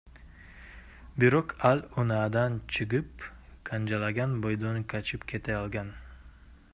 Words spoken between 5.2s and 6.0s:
кете алган.